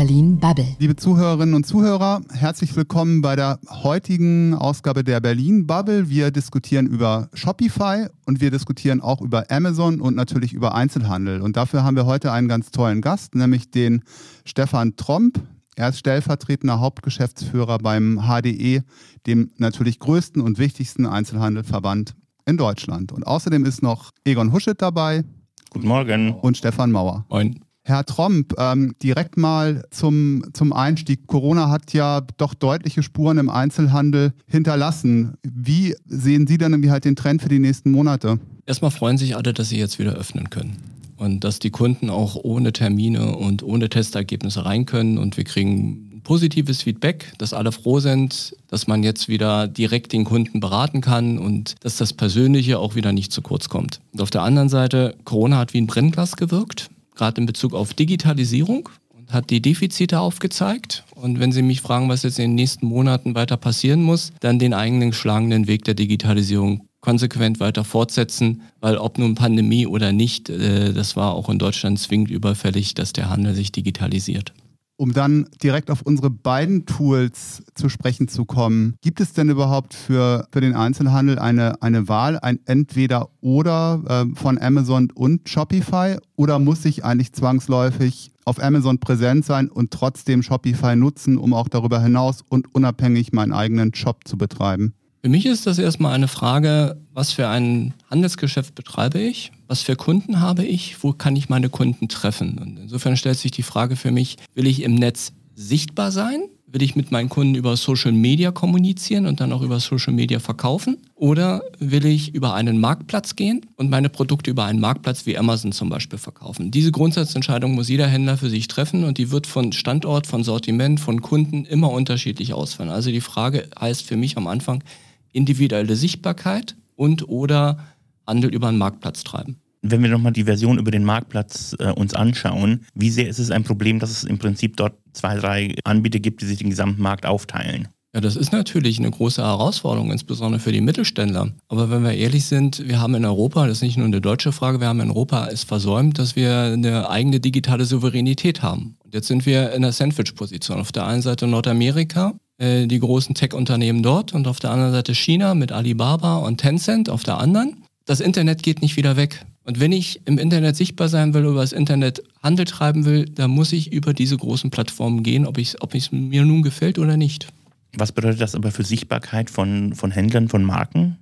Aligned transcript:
Berlin 0.00 0.38
Bubble. 0.38 0.64
Liebe 0.78 0.96
Zuhörerinnen 0.96 1.54
und 1.54 1.66
Zuhörer, 1.66 2.22
herzlich 2.32 2.74
willkommen 2.74 3.20
bei 3.20 3.36
der 3.36 3.60
heutigen 3.68 4.54
Ausgabe 4.54 5.04
der 5.04 5.20
Berlin 5.20 5.66
Bubble. 5.66 6.08
Wir 6.08 6.30
diskutieren 6.30 6.86
über 6.86 7.28
Shopify 7.34 8.06
und 8.24 8.40
wir 8.40 8.50
diskutieren 8.50 9.02
auch 9.02 9.20
über 9.20 9.50
Amazon 9.50 10.00
und 10.00 10.16
natürlich 10.16 10.54
über 10.54 10.74
Einzelhandel. 10.74 11.42
Und 11.42 11.58
dafür 11.58 11.84
haben 11.84 11.96
wir 11.96 12.06
heute 12.06 12.32
einen 12.32 12.48
ganz 12.48 12.70
tollen 12.70 13.02
Gast, 13.02 13.34
nämlich 13.34 13.72
den 13.72 14.02
Stefan 14.46 14.96
Tromp. 14.96 15.38
Er 15.76 15.90
ist 15.90 15.98
stellvertretender 15.98 16.80
Hauptgeschäftsführer 16.80 17.76
beim 17.76 18.22
HDE, 18.22 18.80
dem 19.26 19.50
natürlich 19.58 19.98
größten 19.98 20.40
und 20.40 20.58
wichtigsten 20.58 21.04
Einzelhandelverband 21.04 22.14
in 22.46 22.56
Deutschland. 22.56 23.12
Und 23.12 23.26
außerdem 23.26 23.66
ist 23.66 23.82
noch 23.82 24.12
Egon 24.24 24.50
Huschet 24.54 24.80
dabei. 24.80 25.24
Guten 25.68 25.88
Morgen. 25.88 26.32
Und 26.36 26.56
Stefan 26.56 26.90
Mauer. 26.90 27.26
Moin. 27.28 27.60
Herr 27.90 28.06
Tromp, 28.06 28.54
ähm, 28.56 28.94
direkt 29.02 29.36
mal 29.36 29.84
zum, 29.90 30.44
zum 30.52 30.72
Einstieg. 30.72 31.26
Corona 31.26 31.68
hat 31.68 31.92
ja 31.92 32.22
doch 32.36 32.54
deutliche 32.54 33.02
Spuren 33.02 33.38
im 33.38 33.50
Einzelhandel 33.50 34.32
hinterlassen. 34.46 35.34
Wie 35.42 35.96
sehen 36.06 36.46
Sie 36.46 36.56
denn 36.56 36.72
irgendwie 36.72 36.90
halt 36.90 37.04
den 37.04 37.16
Trend 37.16 37.42
für 37.42 37.48
die 37.48 37.58
nächsten 37.58 37.90
Monate? 37.90 38.38
Erstmal 38.64 38.92
freuen 38.92 39.18
sich 39.18 39.36
alle, 39.36 39.52
dass 39.52 39.68
sie 39.68 39.78
jetzt 39.78 39.98
wieder 39.98 40.12
öffnen 40.12 40.48
können. 40.50 40.76
Und 41.16 41.42
dass 41.42 41.58
die 41.58 41.70
Kunden 41.70 42.08
auch 42.08 42.36
ohne 42.36 42.72
Termine 42.72 43.36
und 43.36 43.62
ohne 43.62 43.88
Testergebnisse 43.88 44.64
rein 44.64 44.86
können. 44.86 45.18
Und 45.18 45.36
wir 45.36 45.44
kriegen 45.44 46.22
positives 46.22 46.82
Feedback, 46.82 47.32
dass 47.38 47.52
alle 47.52 47.72
froh 47.72 47.98
sind, 47.98 48.54
dass 48.68 48.86
man 48.86 49.02
jetzt 49.02 49.28
wieder 49.28 49.66
direkt 49.66 50.12
den 50.12 50.24
Kunden 50.24 50.60
beraten 50.60 51.00
kann 51.00 51.38
und 51.38 51.74
dass 51.80 51.96
das 51.96 52.12
Persönliche 52.12 52.78
auch 52.78 52.94
wieder 52.94 53.12
nicht 53.12 53.32
zu 53.32 53.42
kurz 53.42 53.68
kommt. 53.68 54.00
Und 54.12 54.22
auf 54.22 54.30
der 54.30 54.42
anderen 54.42 54.68
Seite, 54.68 55.16
Corona 55.24 55.58
hat 55.58 55.74
wie 55.74 55.80
ein 55.80 55.88
Brennglas 55.88 56.36
gewirkt 56.36 56.88
gerade 57.14 57.40
in 57.40 57.46
Bezug 57.46 57.74
auf 57.74 57.94
Digitalisierung 57.94 58.88
und 59.16 59.32
hat 59.32 59.50
die 59.50 59.62
Defizite 59.62 60.20
aufgezeigt. 60.20 61.04
Und 61.14 61.40
wenn 61.40 61.52
Sie 61.52 61.62
mich 61.62 61.80
fragen, 61.80 62.08
was 62.08 62.22
jetzt 62.22 62.38
in 62.38 62.50
den 62.50 62.54
nächsten 62.54 62.86
Monaten 62.86 63.34
weiter 63.34 63.56
passieren 63.56 64.02
muss, 64.02 64.32
dann 64.40 64.58
den 64.58 64.74
eigenen 64.74 65.10
geschlagenen 65.10 65.66
Weg 65.66 65.84
der 65.84 65.94
Digitalisierung 65.94 66.86
konsequent 67.00 67.60
weiter 67.60 67.84
fortsetzen, 67.84 68.62
weil 68.80 68.96
ob 68.98 69.18
nun 69.18 69.34
Pandemie 69.34 69.86
oder 69.86 70.12
nicht, 70.12 70.50
äh, 70.50 70.92
das 70.92 71.16
war 71.16 71.34
auch 71.34 71.48
in 71.48 71.58
Deutschland 71.58 71.98
zwingend 71.98 72.30
überfällig, 72.30 72.94
dass 72.94 73.12
der 73.12 73.30
Handel 73.30 73.54
sich 73.54 73.72
digitalisiert. 73.72 74.52
Um 75.00 75.14
dann 75.14 75.46
direkt 75.62 75.90
auf 75.90 76.02
unsere 76.02 76.28
beiden 76.28 76.84
Tools 76.84 77.62
zu 77.74 77.88
sprechen 77.88 78.28
zu 78.28 78.44
kommen, 78.44 78.96
gibt 79.00 79.22
es 79.22 79.32
denn 79.32 79.48
überhaupt 79.48 79.94
für, 79.94 80.46
für 80.52 80.60
den 80.60 80.74
Einzelhandel 80.74 81.38
eine, 81.38 81.80
eine 81.80 82.06
Wahl, 82.06 82.38
ein 82.38 82.58
Entweder-Oder 82.66 84.02
äh, 84.06 84.36
von 84.36 84.60
Amazon 84.60 85.10
und 85.14 85.48
Shopify? 85.48 86.18
Oder 86.36 86.58
muss 86.58 86.84
ich 86.84 87.02
eigentlich 87.02 87.32
zwangsläufig 87.32 88.32
auf 88.44 88.62
Amazon 88.62 88.98
präsent 88.98 89.46
sein 89.46 89.70
und 89.70 89.90
trotzdem 89.90 90.42
Shopify 90.42 90.96
nutzen, 90.96 91.38
um 91.38 91.54
auch 91.54 91.68
darüber 91.70 92.02
hinaus 92.02 92.44
und 92.46 92.74
unabhängig 92.74 93.32
meinen 93.32 93.54
eigenen 93.54 93.94
Shop 93.94 94.28
zu 94.28 94.36
betreiben? 94.36 94.92
Für 95.22 95.28
mich 95.28 95.44
ist 95.44 95.66
das 95.66 95.78
erstmal 95.78 96.14
eine 96.14 96.28
Frage, 96.28 96.96
was 97.12 97.32
für 97.32 97.48
ein 97.48 97.92
Handelsgeschäft 98.10 98.74
betreibe 98.74 99.20
ich, 99.20 99.52
was 99.68 99.82
für 99.82 99.94
Kunden 99.94 100.40
habe 100.40 100.64
ich, 100.64 101.02
wo 101.02 101.12
kann 101.12 101.36
ich 101.36 101.50
meine 101.50 101.68
Kunden 101.68 102.08
treffen. 102.08 102.58
Und 102.58 102.78
insofern 102.78 103.16
stellt 103.16 103.38
sich 103.38 103.50
die 103.50 103.62
Frage 103.62 103.96
für 103.96 104.10
mich, 104.10 104.36
will 104.54 104.66
ich 104.66 104.82
im 104.82 104.94
Netz 104.94 105.32
sichtbar 105.54 106.10
sein 106.10 106.40
Will 106.72 106.82
ich 106.82 106.94
mit 106.94 107.10
meinen 107.10 107.28
Kunden 107.28 107.56
über 107.56 107.76
Social 107.76 108.12
Media 108.12 108.52
kommunizieren 108.52 109.26
und 109.26 109.40
dann 109.40 109.52
auch 109.52 109.62
über 109.62 109.80
Social 109.80 110.12
Media 110.12 110.38
verkaufen? 110.38 110.98
Oder 111.16 111.62
will 111.80 112.06
ich 112.06 112.32
über 112.32 112.54
einen 112.54 112.78
Marktplatz 112.78 113.34
gehen 113.34 113.66
und 113.74 113.90
meine 113.90 114.08
Produkte 114.08 114.52
über 114.52 114.66
einen 114.66 114.78
Marktplatz 114.78 115.26
wie 115.26 115.36
Amazon 115.36 115.72
zum 115.72 115.88
Beispiel 115.88 116.20
verkaufen? 116.20 116.70
Diese 116.70 116.92
Grundsatzentscheidung 116.92 117.74
muss 117.74 117.88
jeder 117.88 118.06
Händler 118.06 118.36
für 118.36 118.48
sich 118.48 118.68
treffen 118.68 119.02
und 119.02 119.18
die 119.18 119.32
wird 119.32 119.48
von 119.48 119.72
Standort, 119.72 120.28
von 120.28 120.44
Sortiment, 120.44 121.00
von 121.00 121.20
Kunden 121.22 121.64
immer 121.64 121.90
unterschiedlich 121.90 122.52
ausfallen. 122.52 122.92
Also 122.92 123.10
die 123.10 123.20
Frage 123.20 123.68
heißt 123.78 124.06
für 124.06 124.16
mich 124.16 124.36
am 124.36 124.46
Anfang 124.46 124.84
individuelle 125.32 125.96
Sichtbarkeit 125.96 126.76
und 126.96 127.28
oder 127.28 127.78
Handel 128.26 128.54
über 128.54 128.68
einen 128.68 128.78
Marktplatz 128.78 129.24
treiben. 129.24 129.56
Wenn 129.82 130.02
wir 130.02 130.10
nochmal 130.10 130.32
die 130.32 130.44
Version 130.44 130.78
über 130.78 130.90
den 130.90 131.04
Marktplatz 131.04 131.74
äh, 131.78 131.90
uns 131.92 132.12
anschauen, 132.12 132.84
wie 132.94 133.10
sehr 133.10 133.28
ist 133.28 133.38
es 133.38 133.50
ein 133.50 133.64
Problem, 133.64 133.98
dass 133.98 134.10
es 134.10 134.24
im 134.24 134.38
Prinzip 134.38 134.76
dort 134.76 134.94
zwei, 135.14 135.36
drei 135.36 135.74
Anbieter 135.84 136.18
gibt, 136.18 136.42
die 136.42 136.46
sich 136.46 136.58
den 136.58 136.68
gesamten 136.68 137.00
Markt 137.00 137.24
aufteilen? 137.24 137.88
Ja, 138.12 138.20
das 138.20 138.34
ist 138.34 138.52
natürlich 138.52 138.98
eine 138.98 139.10
große 139.10 139.40
Herausforderung, 139.40 140.10
insbesondere 140.10 140.60
für 140.60 140.72
die 140.72 140.80
Mittelständler. 140.80 141.52
Aber 141.68 141.90
wenn 141.90 142.02
wir 142.02 142.12
ehrlich 142.12 142.44
sind, 142.44 142.86
wir 142.88 143.00
haben 143.00 143.14
in 143.14 143.24
Europa, 143.24 143.68
das 143.68 143.78
ist 143.78 143.82
nicht 143.82 143.98
nur 143.98 144.06
eine 144.06 144.20
deutsche 144.20 144.50
Frage, 144.50 144.80
wir 144.80 144.88
haben 144.88 145.00
in 145.00 145.10
Europa 145.10 145.46
es 145.46 145.62
versäumt, 145.62 146.18
dass 146.18 146.34
wir 146.34 146.72
eine 146.72 147.08
eigene 147.08 147.38
digitale 147.38 147.84
Souveränität 147.84 148.62
haben. 148.62 148.96
Und 149.04 149.14
jetzt 149.14 149.28
sind 149.28 149.46
wir 149.46 149.72
in 149.72 149.82
der 149.82 149.92
Sandwich-Position. 149.92 150.80
Auf 150.80 150.90
der 150.90 151.06
einen 151.06 151.22
Seite 151.22 151.46
Nordamerika, 151.46 152.34
äh, 152.60 152.86
die 152.86 152.98
großen 152.98 153.34
Tech-Unternehmen 153.34 154.02
dort 154.02 154.34
und 154.34 154.46
auf 154.46 154.60
der 154.60 154.70
anderen 154.70 154.92
Seite 154.92 155.14
China 155.14 155.54
mit 155.54 155.72
Alibaba 155.72 156.36
und 156.36 156.58
Tencent 156.58 157.08
auf 157.08 157.22
der 157.22 157.38
anderen. 157.38 157.84
Das 158.04 158.20
Internet 158.20 158.62
geht 158.62 158.82
nicht 158.82 158.96
wieder 158.96 159.16
weg. 159.16 159.46
Und 159.64 159.80
wenn 159.80 159.92
ich 159.92 160.20
im 160.26 160.36
Internet 160.36 160.76
sichtbar 160.76 161.08
sein 161.08 161.32
will, 161.32 161.44
über 161.44 161.60
das 161.60 161.72
Internet 161.72 162.22
Handel 162.42 162.66
treiben 162.66 163.06
will, 163.06 163.24
dann 163.24 163.50
muss 163.50 163.72
ich 163.72 163.92
über 163.92 164.12
diese 164.12 164.36
großen 164.36 164.70
Plattformen 164.70 165.22
gehen, 165.22 165.46
ob 165.46 165.58
es 165.58 165.80
ob 165.80 165.94
mir 166.12 166.44
nun 166.44 166.62
gefällt 166.62 166.98
oder 166.98 167.16
nicht. 167.16 167.48
Was 167.96 168.12
bedeutet 168.12 168.40
das 168.40 168.54
aber 168.54 168.70
für 168.72 168.84
Sichtbarkeit 168.84 169.48
von, 169.48 169.94
von 169.94 170.10
Händlern, 170.10 170.48
von 170.48 170.62
Marken? 170.62 171.16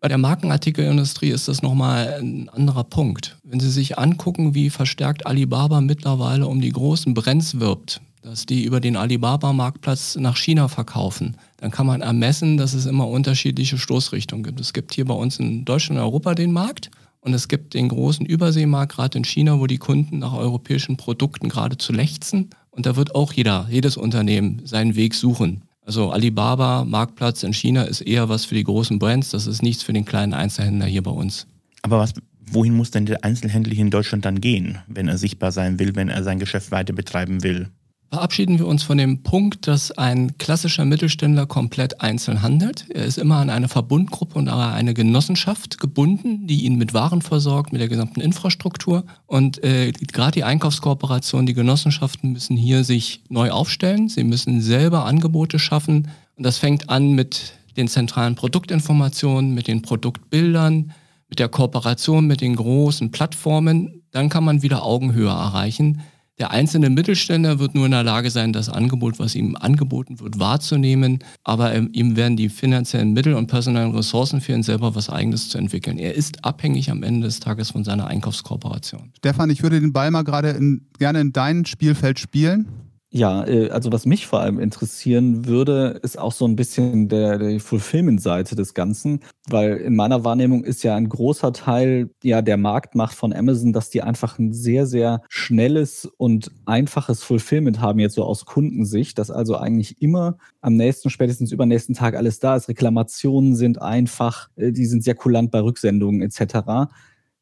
Bei 0.00 0.08
der 0.08 0.18
Markenartikelindustrie 0.18 1.30
ist 1.30 1.48
das 1.48 1.60
nochmal 1.60 2.18
ein 2.20 2.48
anderer 2.48 2.84
Punkt. 2.84 3.36
Wenn 3.42 3.60
Sie 3.60 3.70
sich 3.70 3.98
angucken, 3.98 4.54
wie 4.54 4.70
verstärkt 4.70 5.26
Alibaba 5.26 5.80
mittlerweile 5.80 6.46
um 6.46 6.60
die 6.60 6.70
großen 6.70 7.14
Brands 7.14 7.58
wirbt, 7.58 8.00
dass 8.22 8.46
die 8.46 8.64
über 8.64 8.80
den 8.80 8.96
Alibaba-Marktplatz 8.96 10.16
nach 10.16 10.36
China 10.36 10.68
verkaufen, 10.68 11.36
dann 11.58 11.70
kann 11.70 11.86
man 11.86 12.00
ermessen, 12.00 12.56
dass 12.56 12.74
es 12.74 12.86
immer 12.86 13.08
unterschiedliche 13.08 13.78
Stoßrichtungen 13.78 14.44
gibt. 14.44 14.60
Es 14.60 14.72
gibt 14.72 14.94
hier 14.94 15.04
bei 15.04 15.14
uns 15.14 15.38
in 15.38 15.64
Deutschland 15.64 15.98
und 15.98 16.04
Europa 16.04 16.34
den 16.34 16.52
Markt 16.52 16.90
und 17.20 17.34
es 17.34 17.48
gibt 17.48 17.74
den 17.74 17.88
großen 17.88 18.24
Überseemarkt, 18.24 18.92
gerade 18.92 19.18
in 19.18 19.24
China, 19.24 19.58
wo 19.60 19.66
die 19.66 19.78
Kunden 19.78 20.18
nach 20.18 20.34
europäischen 20.34 20.96
Produkten 20.96 21.48
geradezu 21.48 21.92
lechzen. 21.92 22.50
Und 22.70 22.86
da 22.86 22.96
wird 22.96 23.14
auch 23.14 23.32
jeder, 23.32 23.66
jedes 23.70 23.96
Unternehmen 23.96 24.62
seinen 24.64 24.94
Weg 24.94 25.14
suchen. 25.14 25.62
Also 25.84 26.10
Alibaba, 26.10 26.84
Marktplatz 26.84 27.42
in 27.42 27.52
China 27.52 27.82
ist 27.82 28.02
eher 28.02 28.28
was 28.28 28.44
für 28.44 28.54
die 28.54 28.64
großen 28.64 28.98
Brands. 28.98 29.30
Das 29.30 29.46
ist 29.46 29.62
nichts 29.62 29.82
für 29.82 29.92
den 29.92 30.04
kleinen 30.04 30.34
Einzelhändler 30.34 30.86
hier 30.86 31.02
bei 31.02 31.10
uns. 31.10 31.46
Aber 31.82 31.98
was, 31.98 32.12
wohin 32.46 32.74
muss 32.74 32.90
denn 32.90 33.06
der 33.06 33.24
Einzelhändler 33.24 33.72
hier 33.72 33.84
in 33.84 33.90
Deutschland 33.90 34.24
dann 34.24 34.40
gehen, 34.40 34.78
wenn 34.86 35.08
er 35.08 35.18
sichtbar 35.18 35.50
sein 35.50 35.78
will, 35.78 35.96
wenn 35.96 36.08
er 36.08 36.22
sein 36.22 36.38
Geschäft 36.38 36.70
weiter 36.70 36.92
betreiben 36.92 37.42
will? 37.42 37.68
Verabschieden 38.10 38.58
wir 38.58 38.66
uns 38.66 38.82
von 38.82 38.96
dem 38.96 39.22
Punkt, 39.22 39.66
dass 39.66 39.90
ein 39.92 40.38
klassischer 40.38 40.84
Mittelständler 40.84 41.46
komplett 41.46 42.00
einzeln 42.00 42.42
handelt. 42.42 42.86
Er 42.88 43.04
ist 43.04 43.18
immer 43.18 43.36
an 43.36 43.50
eine 43.50 43.68
Verbundgruppe 43.68 44.38
und 44.38 44.48
an 44.48 44.72
eine 44.72 44.94
Genossenschaft 44.94 45.78
gebunden, 45.78 46.46
die 46.46 46.64
ihn 46.64 46.76
mit 46.76 46.94
Waren 46.94 47.20
versorgt, 47.20 47.72
mit 47.72 47.80
der 47.80 47.88
gesamten 47.88 48.20
Infrastruktur. 48.20 49.04
Und 49.26 49.62
äh, 49.62 49.92
gerade 49.92 50.32
die 50.32 50.44
Einkaufskooperation, 50.44 51.46
die 51.46 51.54
Genossenschaften 51.54 52.32
müssen 52.32 52.56
hier 52.56 52.82
sich 52.84 53.22
neu 53.28 53.50
aufstellen. 53.50 54.08
Sie 54.08 54.24
müssen 54.24 54.60
selber 54.62 55.04
Angebote 55.04 55.58
schaffen. 55.58 56.08
Und 56.36 56.44
das 56.44 56.58
fängt 56.58 56.88
an 56.88 57.12
mit 57.12 57.52
den 57.76 57.88
zentralen 57.88 58.34
Produktinformationen, 58.34 59.54
mit 59.54 59.68
den 59.68 59.82
Produktbildern, 59.82 60.92
mit 61.28 61.38
der 61.38 61.48
Kooperation 61.48 62.26
mit 62.26 62.40
den 62.40 62.56
großen 62.56 63.10
Plattformen. 63.10 64.02
Dann 64.12 64.30
kann 64.30 64.44
man 64.44 64.62
wieder 64.62 64.82
Augenhöhe 64.82 65.28
erreichen. 65.28 66.00
Der 66.38 66.52
einzelne 66.52 66.88
Mittelständler 66.88 67.58
wird 67.58 67.74
nur 67.74 67.86
in 67.86 67.90
der 67.90 68.04
Lage 68.04 68.30
sein, 68.30 68.52
das 68.52 68.68
Angebot, 68.68 69.18
was 69.18 69.34
ihm 69.34 69.56
angeboten 69.56 70.20
wird, 70.20 70.38
wahrzunehmen, 70.38 71.18
aber 71.42 71.74
ihm 71.74 72.16
werden 72.16 72.36
die 72.36 72.48
finanziellen 72.48 73.12
Mittel 73.12 73.34
und 73.34 73.48
personellen 73.48 73.92
Ressourcen 73.92 74.40
fehlen, 74.40 74.62
selber 74.62 74.94
was 74.94 75.10
Eigenes 75.10 75.48
zu 75.48 75.58
entwickeln. 75.58 75.98
Er 75.98 76.14
ist 76.14 76.44
abhängig 76.44 76.92
am 76.92 77.02
Ende 77.02 77.26
des 77.26 77.40
Tages 77.40 77.72
von 77.72 77.82
seiner 77.82 78.06
Einkaufskooperation. 78.06 79.12
Stefan, 79.18 79.50
ich 79.50 79.64
würde 79.64 79.80
den 79.80 79.92
Ball 79.92 80.12
mal 80.12 80.22
gerade 80.22 80.50
in, 80.50 80.86
gerne 80.98 81.20
in 81.20 81.32
dein 81.32 81.64
Spielfeld 81.66 82.20
spielen. 82.20 82.66
Ja, 83.10 83.46
äh, 83.46 83.70
also 83.70 83.90
was 83.90 84.04
mich 84.04 84.26
vor 84.26 84.40
allem 84.40 84.58
interessieren 84.60 85.46
würde, 85.46 85.98
ist 86.02 86.18
auch 86.18 86.32
so 86.32 86.46
ein 86.46 86.56
bisschen 86.56 87.08
der, 87.08 87.38
der 87.38 87.58
Fulfillment-Seite 87.58 88.54
des 88.54 88.74
Ganzen, 88.74 89.20
weil 89.48 89.78
in 89.78 89.96
meiner 89.96 90.24
Wahrnehmung 90.24 90.62
ist 90.62 90.82
ja 90.82 90.94
ein 90.94 91.08
großer 91.08 91.54
Teil 91.54 92.10
ja 92.22 92.42
der 92.42 92.58
Marktmacht 92.58 93.14
von 93.14 93.32
Amazon, 93.32 93.72
dass 93.72 93.88
die 93.88 94.02
einfach 94.02 94.38
ein 94.38 94.52
sehr, 94.52 94.86
sehr 94.86 95.22
schnelles 95.30 96.04
und 96.18 96.50
einfaches 96.66 97.22
Fulfillment 97.22 97.80
haben, 97.80 97.98
jetzt 97.98 98.14
so 98.14 98.24
aus 98.24 98.44
Kundensicht, 98.44 99.18
dass 99.18 99.30
also 99.30 99.56
eigentlich 99.56 100.02
immer 100.02 100.36
am 100.60 100.74
nächsten, 100.76 101.08
spätestens 101.08 101.50
übernächsten 101.50 101.94
Tag 101.94 102.14
alles 102.14 102.40
da 102.40 102.56
ist. 102.56 102.68
Reklamationen 102.68 103.56
sind 103.56 103.80
einfach, 103.80 104.50
äh, 104.56 104.70
die 104.70 104.84
sind 104.84 105.02
sehr 105.02 105.14
kulant 105.14 105.50
bei 105.50 105.60
Rücksendungen 105.60 106.20
etc. 106.20 106.90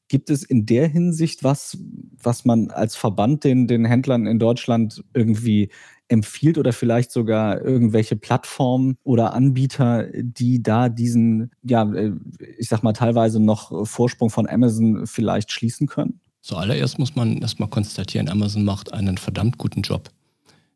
Gibt 0.09 0.31
es 0.31 0.45
in 0.45 0.67
der 0.67 0.89
Hinsicht 0.89 1.43
was, 1.43 1.79
was 2.23 2.45
man 2.45 2.71
als 2.71 2.95
Verband 2.97 3.45
den, 3.45 3.67
den 3.67 3.85
Händlern 3.85 4.27
in 4.27 4.39
Deutschland 4.39 5.03
irgendwie 5.15 5.71
empfiehlt 6.09 6.59
oder 6.59 6.73
vielleicht 6.73 7.11
sogar 7.11 7.61
irgendwelche 7.61 8.17
Plattformen 8.17 8.97
oder 9.03 9.35
Anbieter, 9.35 10.07
die 10.13 10.63
da 10.63 10.89
diesen, 10.89 11.51
ja, 11.63 11.91
äh, 11.93 12.13
ich 12.59 12.69
sag 12.69 12.83
mal, 12.83 12.93
teilweise 12.93 13.41
noch 13.41 13.87
Vorsprung 13.87 14.31
von 14.31 14.49
Amazon 14.49 15.07
vielleicht 15.07 15.51
schließen 15.51 15.89
können? 15.89 16.21
Zuallererst 16.43 17.01
muss 17.01 17.17
man 17.17 17.39
erstmal 17.39 17.69
konstatieren, 17.69 18.29
Amazon 18.29 18.65
macht 18.65 18.93
einen 18.93 19.19
verdammt 19.19 19.59
guten 19.59 19.83
Job. 19.83 20.11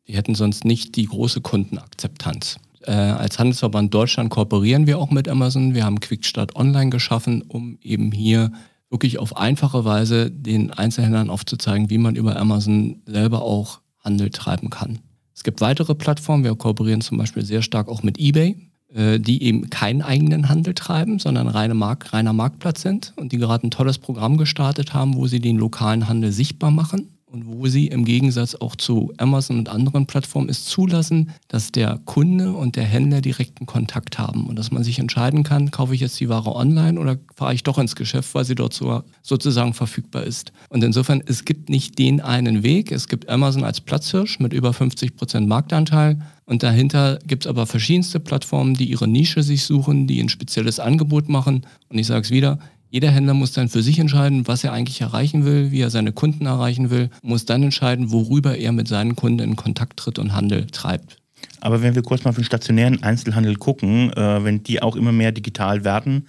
Wir 0.05 0.17
hätten 0.17 0.35
sonst 0.35 0.65
nicht 0.65 0.97
die 0.97 1.05
große 1.05 1.41
Kundenakzeptanz. 1.41 2.59
Äh, 2.83 2.93
als 2.93 3.39
Handelsverband 3.39 3.95
Deutschland 3.95 4.31
kooperieren 4.31 4.89
wir 4.89 4.99
auch 4.99 5.11
mit 5.11 5.29
Amazon. 5.29 5.75
Wir 5.75 5.85
haben 5.85 6.01
Quickstart 6.01 6.57
Online 6.57 6.91
geschaffen, 6.91 7.43
um 7.43 7.79
eben 7.83 8.11
hier 8.11 8.51
wirklich 8.91 9.19
auf 9.19 9.37
einfache 9.37 9.85
Weise 9.85 10.31
den 10.31 10.73
Einzelhändlern 10.73 11.31
aufzuzeigen, 11.31 11.91
wie 11.91 11.99
man 11.99 12.17
über 12.17 12.37
Amazon 12.37 13.03
selber 13.07 13.43
auch 13.43 13.81
Handel 13.99 14.31
treiben 14.31 14.71
kann. 14.71 14.99
Es 15.35 15.45
gibt 15.45 15.61
weitere 15.61 15.95
Plattformen. 15.95 16.45
Wir 16.45 16.55
kooperieren 16.55 17.01
zum 17.01 17.17
Beispiel 17.17 17.45
sehr 17.45 17.63
stark 17.63 17.89
auch 17.89 18.03
mit 18.03 18.19
eBay, 18.19 18.57
äh, 18.93 19.19
die 19.19 19.43
eben 19.43 19.71
keinen 19.71 20.03
eigenen 20.03 20.49
Handel 20.49 20.75
treiben, 20.75 21.19
sondern 21.19 21.49
reine 21.49 21.75
Mark 21.75 22.13
reiner 22.13 22.33
Marktplatz 22.33 22.83
sind 22.83 23.15
und 23.17 23.33
die 23.33 23.39
gerade 23.39 23.67
ein 23.67 23.71
tolles 23.71 23.99
Programm 23.99 24.37
gestartet 24.37 24.93
haben, 24.93 25.15
wo 25.15 25.27
sie 25.27 25.41
den 25.41 25.57
lokalen 25.57 26.09
Handel 26.09 26.33
sichtbar 26.33 26.71
machen 26.71 27.20
und 27.31 27.47
wo 27.47 27.67
sie 27.67 27.87
im 27.87 28.05
Gegensatz 28.05 28.55
auch 28.55 28.75
zu 28.75 29.13
Amazon 29.17 29.59
und 29.59 29.69
anderen 29.69 30.07
Plattformen 30.07 30.49
es 30.49 30.65
zulassen, 30.65 31.31
dass 31.49 31.71
der 31.71 32.01
Kunde 32.05 32.53
und 32.53 32.77
der 32.77 32.85
Händler 32.85 33.21
direkten 33.21 33.67
Kontakt 33.67 34.19
haben 34.19 34.47
und 34.47 34.57
dass 34.57 34.71
man 34.71 34.83
sich 34.83 34.99
entscheiden 34.99 35.43
kann, 35.43 35.71
kaufe 35.71 35.95
ich 35.95 36.01
jetzt 36.01 36.19
die 36.19 36.29
Ware 36.29 36.55
online 36.55 36.99
oder 36.99 37.19
fahre 37.35 37.55
ich 37.55 37.63
doch 37.63 37.79
ins 37.79 37.95
Geschäft, 37.95 38.35
weil 38.35 38.45
sie 38.45 38.55
dort 38.55 38.75
so, 38.75 39.03
sozusagen 39.23 39.75
verfügbar 39.75 40.25
ist. 40.25 40.53
Und 40.69 40.83
insofern, 40.83 41.23
es 41.25 41.45
gibt 41.45 41.69
nicht 41.69 41.99
den 41.99 42.21
einen 42.21 42.63
Weg. 42.63 42.91
Es 42.91 43.09
gibt 43.09 43.29
Amazon 43.29 43.65
als 43.65 43.81
Platzhirsch 43.81 44.41
mit 44.41 44.53
über 44.53 44.73
50 44.73 45.17
Prozent 45.17 45.49
Marktanteil 45.49 46.19
und 46.51 46.65
dahinter 46.65 47.21
gibt 47.29 47.45
es 47.45 47.49
aber 47.49 47.65
verschiedenste 47.65 48.19
Plattformen, 48.19 48.75
die 48.75 48.91
ihre 48.91 49.07
Nische 49.07 49.45
sich 49.45 49.63
suchen, 49.63 50.09
die 50.09 50.21
ein 50.21 50.29
spezielles 50.29 50.81
Angebot 50.81 51.29
machen. 51.29 51.65
Und 51.89 51.99
ich 51.99 52.09
sage 52.09 52.23
es 52.23 52.33
wieder, 52.33 52.59
jeder 52.91 53.11
Händler 53.11 53.35
muss 53.35 53.53
dann 53.53 53.69
für 53.69 53.83
sich 53.83 53.99
entscheiden, 53.99 54.49
was 54.49 54.65
er 54.65 54.73
eigentlich 54.73 55.01
erreichen 55.01 55.45
will, 55.45 55.71
wie 55.71 55.81
er 55.81 55.91
seine 55.91 56.13
Kunden 56.13 56.47
erreichen 56.47 56.91
will, 56.91 57.09
muss 57.23 57.45
dann 57.45 57.63
entscheiden, 57.63 58.11
worüber 58.11 58.59
er 58.59 58.73
mit 58.73 58.89
seinen 58.89 59.15
Kunden 59.15 59.39
in 59.41 59.57
Kontakt 59.57 59.97
tritt 59.99 60.19
und 60.19 60.35
Handel 60.35 60.67
treibt. 60.67 61.17
Aber 61.61 61.83
wenn 61.83 61.95
wir 61.95 62.03
kurz 62.03 62.25
mal 62.25 62.31
auf 62.31 62.37
den 62.37 62.45
stationären 62.45 63.03
Einzelhandel 63.03 63.57
gucken, 63.57 64.13
äh, 64.13 64.45
wenn 64.45 64.63
die 64.63 64.83
auch 64.83 64.97
immer 64.97 65.13
mehr 65.13 65.33
digital 65.33 65.85
werden, 65.85 66.29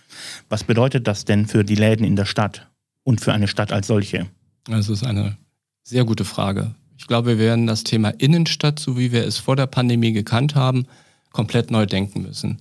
was 0.49 0.63
bedeutet 0.63 1.07
das 1.07 1.25
denn 1.25 1.47
für 1.47 1.63
die 1.63 1.75
Läden 1.75 2.05
in 2.05 2.15
der 2.15 2.25
Stadt 2.25 2.67
und 3.03 3.21
für 3.21 3.33
eine 3.33 3.47
Stadt 3.47 3.71
als 3.71 3.87
solche? 3.87 4.27
Das 4.65 4.87
ist 4.89 5.03
eine 5.03 5.37
sehr 5.83 6.05
gute 6.05 6.25
Frage. 6.25 6.75
Ich 6.97 7.07
glaube, 7.07 7.29
wir 7.29 7.37
werden 7.39 7.65
das 7.65 7.83
Thema 7.83 8.09
Innenstadt, 8.09 8.79
so 8.79 8.97
wie 8.97 9.11
wir 9.11 9.25
es 9.25 9.37
vor 9.37 9.55
der 9.55 9.65
Pandemie 9.65 10.11
gekannt 10.11 10.53
haben, 10.53 10.85
komplett 11.31 11.71
neu 11.71 11.85
denken 11.85 12.21
müssen. 12.21 12.59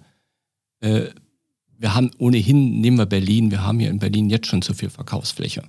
Äh, 0.81 1.09
wir 1.81 1.95
haben 1.95 2.11
ohnehin, 2.19 2.81
nehmen 2.81 2.99
wir 2.99 3.07
Berlin, 3.07 3.51
wir 3.51 3.65
haben 3.65 3.81
hier 3.81 3.89
in 3.89 3.99
Berlin 3.99 4.29
jetzt 4.29 4.47
schon 4.47 4.61
zu 4.61 4.75
viel 4.75 4.91
Verkaufsfläche. 4.91 5.63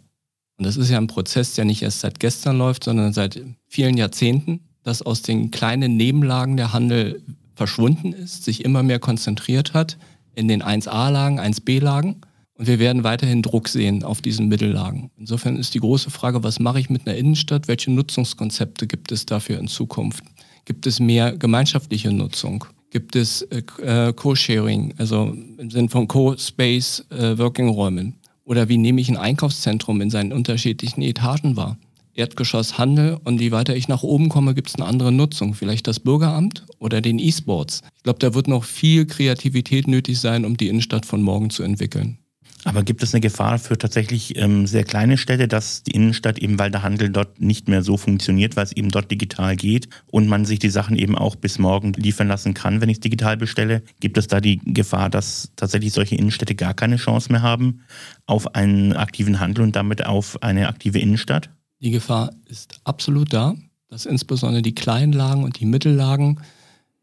Und 0.58 0.66
das 0.66 0.76
ist 0.76 0.90
ja 0.90 0.98
ein 0.98 1.08
Prozess, 1.08 1.56
der 1.56 1.64
nicht 1.64 1.82
erst 1.82 2.02
seit 2.02 2.20
gestern 2.20 2.58
läuft, 2.58 2.84
sondern 2.84 3.14
seit 3.14 3.42
vielen 3.66 3.96
Jahrzehnten, 3.96 4.60
dass 4.84 5.02
aus 5.02 5.22
den 5.22 5.52
kleinen 5.52 5.96
Nebenlagen 5.96 6.58
der 6.58 6.74
Handel 6.74 7.24
verschwunden 7.56 8.12
ist, 8.12 8.44
sich 8.44 8.66
immer 8.66 8.84
mehr 8.84 9.00
konzentriert 9.00 9.74
hat 9.74 9.98
in 10.36 10.50
den 10.50 10.62
1a-Lagen, 10.62 11.40
1b-Lagen. 11.40 12.22
Und 12.56 12.68
wir 12.68 12.80
werden 12.80 13.06
weiterhin 13.06 13.42
Druck 13.42 13.70
sehen 13.70 14.04
auf 14.04 14.22
diesen 14.22 14.50
Mittellagen. 14.50 15.12
Insofern 15.18 15.56
ist 15.56 15.74
die 15.74 15.80
große 15.80 16.10
Frage, 16.10 16.44
was 16.44 16.60
mache 16.60 16.80
ich 16.82 16.90
mit 16.90 17.08
einer 17.08 17.16
Innenstadt? 17.16 17.70
Welche 17.70 17.90
Nutzungskonzepte 17.90 18.86
gibt 18.86 19.14
es 19.14 19.26
dafür 19.26 19.60
in 19.60 19.70
Zukunft? 19.70 20.26
Gibt 20.66 20.86
es 20.88 21.00
mehr 21.00 21.38
gemeinschaftliche 21.38 22.12
Nutzung? 22.12 22.66
Gibt 22.92 23.16
es 23.16 23.42
äh, 23.44 23.64
äh, 23.82 24.14
Co-Sharing, 24.14 24.94
also 24.98 25.36
im 25.58 25.72
Sinne 25.72 25.90
von 25.90 26.08
Co-Space 26.08 27.06
äh, 27.10 27.38
Working-Räumen. 27.38 28.16
Oder 28.46 28.70
wie 28.70 28.78
nehme 28.78 29.02
ich 29.02 29.10
ein 29.10 29.18
Einkaufszentrum 29.18 30.02
in 30.02 30.10
seinen 30.10 30.34
unterschiedlichen 30.34 31.02
Etagen 31.02 31.56
wahr? 31.56 31.78
Erdgeschoss 32.14 32.78
Handel 32.78 33.18
und 33.24 33.40
je 33.40 33.52
weiter 33.52 33.76
ich 33.76 33.88
nach 33.88 34.04
oben 34.04 34.28
komme, 34.28 34.54
gibt 34.54 34.68
es 34.68 34.76
eine 34.76 34.86
andere 34.86 35.12
Nutzung. 35.12 35.54
Vielleicht 35.54 35.88
das 35.88 36.00
Bürgeramt 36.00 36.66
oder 36.78 37.00
den 37.00 37.20
E-Sports. 37.20 37.82
Ich 37.96 38.04
glaube, 38.04 38.20
da 38.20 38.34
wird 38.34 38.50
noch 38.50 38.66
viel 38.66 39.06
Kreativität 39.06 39.88
nötig 39.88 40.20
sein, 40.20 40.44
um 40.44 40.58
die 40.58 40.68
Innenstadt 40.68 41.06
von 41.06 41.22
morgen 41.22 41.50
zu 41.50 41.64
entwickeln. 41.64 42.18
Aber 42.64 42.84
gibt 42.84 43.02
es 43.02 43.14
eine 43.14 43.22
Gefahr 43.22 43.58
für 43.58 43.78
tatsächlich 43.78 44.38
ähm, 44.38 44.68
sehr 44.68 44.84
kleine 44.84 45.18
Städte, 45.18 45.48
dass 45.48 45.84
die 45.84 45.92
Innenstadt 45.92 46.38
eben, 46.40 46.60
weil 46.60 46.70
der 46.70 46.84
Handel 46.84 47.10
dort 47.10 47.42
nicht 47.42 47.68
mehr 47.68 47.82
so 47.82 47.98
funktioniert, 47.98 48.56
weil 48.56 48.66
es 48.66 48.72
eben 48.72 48.90
dort 48.90 49.10
digital 49.10 49.56
geht 49.56 49.90
und 50.08 50.28
man 50.28 50.46
sich 50.46 50.60
die 50.60 50.70
Sachen 50.70 50.96
eben 50.96 51.18
auch 51.18 51.36
bis 51.36 51.58
morgen 51.58 51.94
liefern 51.94 52.28
lassen 52.28 52.54
kann, 52.54 52.80
wenn 52.80 52.90
ich 52.90 52.98
es 52.98 53.02
digital 53.02 53.36
bestelle, 53.38 53.82
gibt 54.00 54.18
es 54.18 54.28
da 54.28 54.40
die 54.40 54.60
Gefahr, 54.64 55.10
dass 55.10 55.52
tatsächlich 55.56 55.94
solche 55.94 56.16
Innenstädte 56.16 56.54
gar 56.54 56.74
keine 56.74 56.98
Chance 56.98 57.32
mehr 57.32 57.42
haben 57.42 57.82
auf 58.28 58.54
einen 58.54 58.94
aktiven 58.94 59.40
Handel 59.40 59.64
und 59.64 59.76
damit 59.76 60.06
auf 60.06 60.42
eine 60.44 60.68
aktive 60.68 61.00
Innenstadt? 61.00 61.50
Die 61.80 61.92
Gefahr 61.92 62.32
ist 62.46 62.80
absolut 62.84 63.34
da, 63.34 63.56
dass 63.88 64.06
insbesondere 64.06 64.62
die 64.62 64.76
Kleinlagen 64.76 65.44
und 65.44 65.60
die 65.60 65.66
Mittellagen 65.66 66.40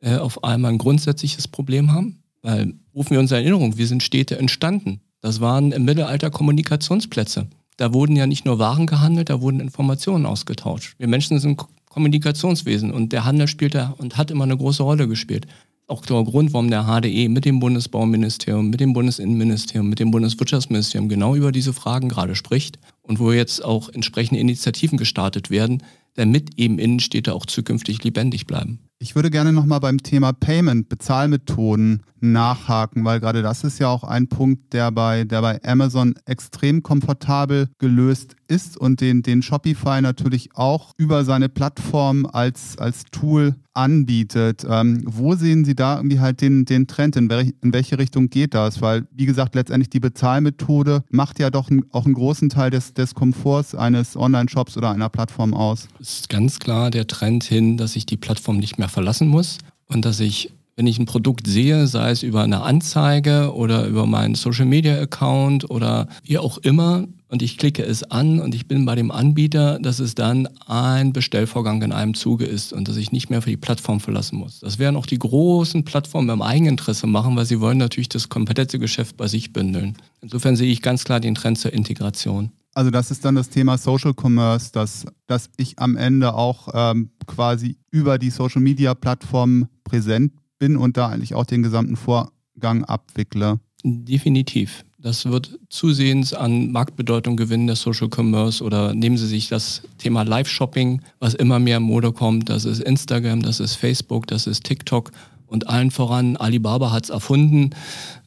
äh, 0.00 0.16
auf 0.16 0.44
einmal 0.44 0.72
ein 0.72 0.78
grundsätzliches 0.78 1.49
Problem 1.49 1.90
haben. 1.90 2.22
Weil 2.43 2.75
rufen 2.94 3.11
wir 3.11 3.19
uns 3.19 3.32
in 3.32 3.38
Erinnerung, 3.38 3.76
wir 3.76 3.88
sind 3.88 4.04
Städte 4.04 4.38
entstanden 4.38 5.00
das 5.20 5.41
waren 5.41 5.73
im 5.73 5.85
Mittelalter 5.85 6.31
Kommunikationsplätze. 6.31 7.49
Da 7.76 7.93
wurden 7.93 8.17
ja 8.17 8.26
nicht 8.26 8.44
nur 8.44 8.59
Waren 8.59 8.87
gehandelt, 8.87 9.31
da 9.31 9.41
wurden 9.41 9.61
Informationen 9.61 10.26
ausgetauscht. 10.26 10.94
Wir 10.99 11.09
Menschen 11.09 11.38
sind 11.38 11.61
Kommunikationswesen 11.88 12.91
und 12.93 13.12
der 13.12 13.25
Handel 13.25 13.49
spielt 13.49 13.75
da 13.75 13.94
und 13.99 14.17
hat 14.17 14.31
immer 14.31 14.44
eine 14.44 14.56
große 14.56 14.82
Rolle 14.82 15.09
gespielt. 15.09 15.47
Auch 15.87 16.05
der 16.05 16.23
Grund, 16.23 16.53
warum 16.53 16.70
der 16.70 16.85
HDE 16.85 17.29
mit 17.29 17.44
dem 17.44 17.61
Bundesbauministerium, 17.61 18.69
mit 18.69 18.81
dem 18.81 18.93
Bundesinnenministerium, 18.93 19.88
mit 19.88 20.00
dem 20.00 20.11
Bundeswirtschaftsministerium 20.11 21.09
genau 21.09 21.35
über 21.35 21.50
diese 21.50 21.73
Fragen 21.73 22.09
gerade 22.09 22.35
spricht 22.35 22.79
und 23.03 23.21
wo 23.21 23.32
jetzt 23.32 23.64
auch 23.64 23.88
entsprechende 23.88 24.41
Initiativen 24.41 24.99
gestartet 24.99 25.50
werden, 25.50 25.82
damit 26.14 26.59
eben 26.59 26.79
Innenstädte 26.79 27.32
auch 27.32 27.47
zukünftig 27.47 28.05
lebendig 28.05 28.47
bleiben. 28.47 28.81
Ich 29.00 29.15
würde 29.15 29.31
gerne 29.31 29.53
nochmal 29.53 29.79
beim 29.79 30.03
Thema 30.03 30.33
Payment, 30.33 30.89
Bezahlmethoden 30.89 32.03
nachhaken, 32.21 33.05
weil 33.05 33.21
gerade 33.21 33.43
das 33.43 33.62
ist 33.62 33.79
ja 33.79 33.89
auch 33.89 34.03
ein 34.03 34.29
Punkt, 34.29 34.73
der 34.73 34.91
bei, 34.91 35.23
der 35.23 35.41
bei 35.41 35.62
Amazon 35.62 36.15
extrem 36.27 36.83
komfortabel 36.83 37.69
gelöst 37.79 38.35
ist 38.49 38.77
und 38.77 39.00
den, 39.00 39.23
den 39.23 39.43
Shopify 39.43 40.00
natürlich 40.00 40.50
auch 40.55 40.93
über 40.97 41.25
seine 41.25 41.49
Plattform 41.49 42.27
als, 42.27 42.79
als 42.79 43.05
Tool 43.12 43.55
anbietet. 43.75 44.67
Ähm, 44.69 45.03
wo 45.05 45.35
sehen 45.35 45.65
Sie 45.65 45.77
da 45.77 45.97
irgendwie 45.97 46.19
halt 46.19 46.41
den, 46.41 46.65
den 46.65 46.87
Trend? 46.87 47.15
In, 47.17 47.31
welch, 47.31 47.53
in 47.62 47.73
welche 47.73 47.99
Richtung 47.99 48.29
geht 48.31 48.55
das? 48.55 48.81
Weil, 48.81 49.06
wie 49.12 49.27
gesagt, 49.27 49.55
letztendlich 49.55 49.91
die 49.91 50.00
Bezahlmethode 50.00 51.05
macht 51.11 51.39
ja 51.39 51.50
doch 51.50 51.71
auch 51.93 52.06
einen 52.06 52.15
großen 52.15 52.49
Teil 52.49 52.71
des, 52.71 52.95
des 52.95 53.15
Komforts 53.15 53.75
eines 53.75 54.17
Online-Shops 54.17 54.77
oder 54.77 54.91
einer 54.91 55.09
Plattform 55.09 55.55
aus. 55.55 55.89
Es 56.00 56.21
ist 56.21 56.29
ganz 56.29 56.59
klar 56.59 56.90
der 56.90 57.07
Trend 57.07 57.45
hin, 57.45 57.76
dass 57.76 57.95
ich 57.95 58.07
die 58.07 58.17
Plattform 58.17 58.57
nicht 58.57 58.78
mehr 58.78 58.88
verlassen 58.88 59.28
muss 59.28 59.59
und 59.87 60.04
dass 60.04 60.21
ich 60.21 60.52
wenn 60.76 60.87
ich 60.87 61.00
ein 61.00 61.07
Produkt 61.07 61.49
sehe, 61.49 61.88
sei 61.88 62.12
es 62.12 62.23
über 62.23 62.45
eine 62.45 62.61
Anzeige 62.61 63.52
oder 63.52 63.85
über 63.87 64.07
meinen 64.07 64.37
Social 64.37 64.64
Media 64.64 65.00
Account 65.00 65.68
oder 65.68 66.07
wie 66.23 66.38
auch 66.38 66.57
immer, 66.59 67.09
und 67.28 67.42
ich 67.42 67.59
klicke 67.59 67.83
es 67.83 68.04
an 68.04 68.40
und 68.40 68.54
ich 68.54 68.68
bin 68.68 68.87
bei 68.87 68.95
dem 68.95 69.11
Anbieter, 69.11 69.78
dass 69.80 69.99
es 69.99 70.14
dann 70.14 70.49
ein 70.66 71.12
Bestellvorgang 71.12 71.83
in 71.83 71.92
einem 71.92 72.14
Zuge 72.14 72.47
ist 72.47 72.73
und 72.73 72.88
dass 72.88 72.97
ich 72.97 73.12
nicht 73.12 73.28
mehr 73.28 73.42
für 73.42 73.50
die 73.50 73.57
Plattform 73.57 74.00
verlassen 74.00 74.38
muss. 74.38 74.61
Das 74.61 74.78
werden 74.78 74.97
auch 74.97 75.04
die 75.04 75.18
großen 75.18 75.85
Plattformen 75.85 76.30
im 76.30 76.42
Eigeninteresse 76.42 77.07
machen, 77.07 77.37
weil 77.37 77.45
sie 77.45 77.61
wollen 77.61 77.78
natürlich 77.78 78.09
das 78.09 78.28
komplette 78.28 78.78
Geschäft 78.78 79.16
bei 79.16 79.28
sich 79.28 79.52
bündeln. 79.52 79.97
Insofern 80.23 80.57
sehe 80.57 80.71
ich 80.71 80.80
ganz 80.80 81.04
klar 81.04 81.21
den 81.21 81.35
Trend 81.35 81.59
zur 81.59 81.73
Integration. 81.73 82.50
Also 82.78 82.92
das 82.92 83.11
ist 83.11 83.25
dann 83.25 83.35
das 83.35 83.49
Thema 83.49 83.76
Social 83.76 84.14
Commerce, 84.14 84.70
dass, 84.70 85.04
dass 85.26 85.50
ich 85.56 85.80
am 85.80 85.97
Ende 85.97 86.35
auch 86.35 86.68
ähm, 86.73 87.11
quasi 87.26 87.76
über 87.90 88.18
die 88.18 88.30
Social 88.30 88.62
Media 88.62 88.94
Plattform 88.94 89.66
präsent 89.82 90.32
bin 90.61 90.76
und 90.76 90.97
da 90.97 91.08
eigentlich 91.08 91.35
auch 91.35 91.44
den 91.44 91.64
gesamten 91.64 91.97
Vorgang 91.97 92.85
abwickle. 92.85 93.58
Definitiv. 93.82 94.85
Das 94.97 95.26
wird 95.26 95.58
zusehends 95.70 96.32
an 96.32 96.70
Marktbedeutung 96.70 97.37
gewinnen, 97.37 97.66
der 97.66 97.75
Social 97.75 98.08
Commerce. 98.14 98.62
Oder 98.62 98.94
nehmen 98.94 99.16
Sie 99.16 99.26
sich 99.26 99.49
das 99.49 99.82
Thema 99.99 100.23
Live-Shopping, 100.23 101.02
was 101.18 101.35
immer 101.35 101.58
mehr 101.58 101.78
in 101.78 101.82
Mode 101.82 102.12
kommt. 102.12 102.49
Das 102.49 102.64
ist 102.64 102.80
Instagram, 102.80 103.42
das 103.42 103.58
ist 103.58 103.75
Facebook, 103.75 104.28
das 104.28 104.47
ist 104.47 104.62
TikTok. 104.62 105.11
Und 105.49 105.68
allen 105.68 105.90
voran, 105.90 106.37
Alibaba 106.37 106.92
hat 106.92 107.02
es 107.02 107.11
erfunden. 107.11 107.70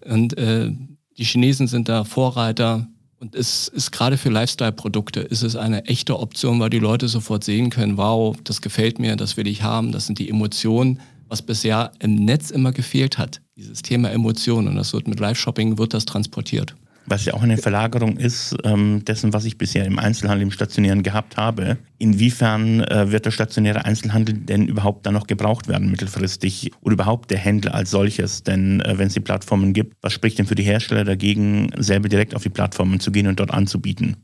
Und 0.03 0.37
äh, 0.37 0.73
die 1.17 1.23
Chinesen 1.23 1.67
sind 1.67 1.87
da 1.87 2.03
Vorreiter. 2.03 2.89
Und 3.21 3.35
es 3.35 3.67
ist 3.67 3.91
gerade 3.91 4.17
für 4.17 4.29
Lifestyle-Produkte 4.29 5.19
ist 5.19 5.43
es 5.43 5.55
eine 5.55 5.85
echte 5.85 6.19
Option, 6.19 6.59
weil 6.59 6.71
die 6.71 6.79
Leute 6.79 7.07
sofort 7.07 7.43
sehen 7.43 7.69
können, 7.69 7.95
wow, 7.95 8.35
das 8.43 8.61
gefällt 8.61 8.97
mir, 8.97 9.15
das 9.15 9.37
will 9.37 9.45
ich 9.45 9.61
haben, 9.61 9.91
das 9.91 10.07
sind 10.07 10.17
die 10.17 10.27
Emotionen, 10.27 10.99
was 11.27 11.43
bisher 11.43 11.91
im 11.99 12.15
Netz 12.15 12.49
immer 12.49 12.71
gefehlt 12.71 13.19
hat. 13.19 13.39
Dieses 13.55 13.83
Thema 13.83 14.09
Emotionen. 14.09 14.69
Und 14.69 14.75
das 14.75 14.91
wird 14.91 15.07
mit 15.07 15.19
Live-Shopping 15.19 15.77
wird 15.77 15.93
das 15.93 16.05
transportiert. 16.05 16.73
Was 17.05 17.25
ja 17.25 17.33
auch 17.33 17.41
eine 17.41 17.57
Verlagerung 17.57 18.17
ist 18.17 18.55
ähm, 18.63 19.03
dessen, 19.05 19.33
was 19.33 19.45
ich 19.45 19.57
bisher 19.57 19.85
im 19.85 19.99
Einzelhandel, 19.99 20.43
im 20.43 20.51
Stationären 20.51 21.03
gehabt 21.03 21.37
habe. 21.37 21.77
Inwiefern 21.97 22.81
äh, 22.81 23.11
wird 23.11 23.25
der 23.25 23.31
stationäre 23.31 23.85
Einzelhandel 23.85 24.35
denn 24.35 24.67
überhaupt 24.67 25.05
dann 25.05 25.13
noch 25.13 25.27
gebraucht 25.27 25.67
werden 25.67 25.89
mittelfristig 25.89 26.71
oder 26.81 26.93
überhaupt 26.93 27.31
der 27.31 27.39
Händler 27.39 27.73
als 27.73 27.91
solches? 27.91 28.43
Denn 28.43 28.81
äh, 28.81 28.97
wenn 28.97 29.07
es 29.07 29.13
die 29.13 29.19
Plattformen 29.19 29.73
gibt, 29.73 29.97
was 30.01 30.13
spricht 30.13 30.37
denn 30.39 30.45
für 30.45 30.55
die 30.55 30.63
Hersteller 30.63 31.03
dagegen, 31.03 31.71
selber 31.77 32.09
direkt 32.09 32.35
auf 32.35 32.43
die 32.43 32.49
Plattformen 32.49 32.99
zu 32.99 33.11
gehen 33.11 33.27
und 33.27 33.39
dort 33.39 33.51
anzubieten? 33.51 34.17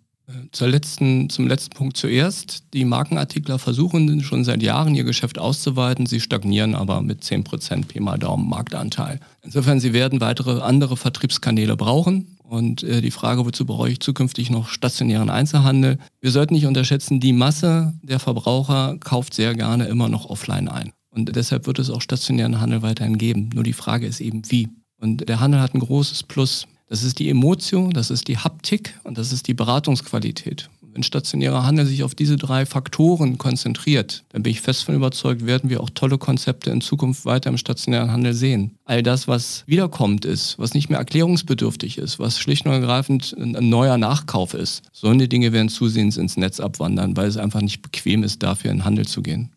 Zur 0.51 0.67
letzten, 0.67 1.29
zum 1.29 1.47
letzten 1.47 1.73
Punkt 1.73 1.95
zuerst. 1.95 2.63
Die 2.73 2.83
Markenartikler 2.83 3.59
versuchen 3.59 4.21
schon 4.23 4.43
seit 4.43 4.61
Jahren 4.61 4.93
ihr 4.93 5.05
Geschäft 5.05 5.39
auszuweiten. 5.39 6.05
Sie 6.05 6.19
stagnieren 6.19 6.75
aber 6.75 7.01
mit 7.01 7.23
10% 7.23 7.85
Pi 7.85 8.01
mal 8.01 8.17
Daumen 8.17 8.49
Marktanteil. 8.49 9.21
Insofern, 9.41 9.79
sie 9.79 9.93
werden 9.93 10.19
weitere 10.19 10.59
andere 10.59 10.97
Vertriebskanäle 10.97 11.77
brauchen. 11.77 12.36
Und 12.47 12.81
äh, 12.83 13.01
die 13.01 13.11
Frage, 13.11 13.45
wozu 13.45 13.65
brauche 13.65 13.89
ich 13.89 13.99
zukünftig 13.99 14.49
noch 14.49 14.69
stationären 14.69 15.29
Einzelhandel? 15.29 15.97
Wir 16.21 16.31
sollten 16.31 16.53
nicht 16.53 16.65
unterschätzen, 16.65 17.19
die 17.19 17.33
Masse 17.33 17.93
der 18.01 18.19
Verbraucher 18.19 18.97
kauft 18.99 19.33
sehr 19.33 19.53
gerne 19.53 19.85
immer 19.87 20.07
noch 20.07 20.29
offline 20.29 20.69
ein. 20.69 20.93
Und 21.09 21.35
deshalb 21.35 21.67
wird 21.67 21.79
es 21.79 21.89
auch 21.89 22.01
stationären 22.01 22.61
Handel 22.61 22.83
weiterhin 22.83 23.17
geben. 23.17 23.49
Nur 23.53 23.63
die 23.63 23.73
Frage 23.73 24.07
ist 24.07 24.21
eben, 24.21 24.43
wie. 24.49 24.69
Und 24.99 25.27
der 25.27 25.39
Handel 25.41 25.59
hat 25.59 25.73
ein 25.73 25.79
großes 25.79 26.23
Plus. 26.23 26.67
Das 26.87 27.03
ist 27.03 27.19
die 27.19 27.29
Emotion, 27.29 27.91
das 27.91 28.09
ist 28.09 28.29
die 28.29 28.37
Haptik 28.37 28.97
und 29.03 29.17
das 29.17 29.33
ist 29.33 29.47
die 29.47 29.53
Beratungsqualität. 29.53 30.69
Wenn 30.97 31.03
stationärer 31.03 31.63
Handel 31.63 31.85
sich 31.85 32.03
auf 32.03 32.15
diese 32.15 32.37
drei 32.37 32.65
Faktoren 32.65 33.37
konzentriert, 33.37 34.23
dann 34.29 34.41
bin 34.41 34.49
ich 34.49 34.61
fest 34.61 34.83
von 34.83 34.95
überzeugt, 34.95 35.45
werden 35.45 35.69
wir 35.69 35.79
auch 35.79 35.91
tolle 35.91 36.17
Konzepte 36.17 36.71
in 36.71 36.81
Zukunft 36.81 37.23
weiter 37.23 37.51
im 37.51 37.59
stationären 37.59 38.11
Handel 38.11 38.33
sehen. 38.33 38.71
All 38.83 39.03
das, 39.03 39.27
was 39.27 39.63
wiederkommt 39.67 40.25
ist, 40.25 40.57
was 40.57 40.73
nicht 40.73 40.89
mehr 40.89 40.97
erklärungsbedürftig 40.97 41.99
ist, 41.99 42.17
was 42.17 42.39
schlicht 42.39 42.65
und 42.65 42.71
ergreifend 42.71 43.35
ein 43.37 43.69
neuer 43.69 43.99
Nachkauf 43.99 44.55
ist, 44.55 44.89
so 44.91 45.07
eine 45.07 45.27
Dinge 45.27 45.53
werden 45.53 45.69
zusehends 45.69 46.17
ins 46.17 46.35
Netz 46.35 46.59
abwandern, 46.59 47.15
weil 47.15 47.27
es 47.27 47.37
einfach 47.37 47.61
nicht 47.61 47.83
bequem 47.83 48.23
ist, 48.23 48.41
dafür 48.41 48.71
in 48.71 48.83
Handel 48.83 49.05
zu 49.05 49.21
gehen. 49.21 49.51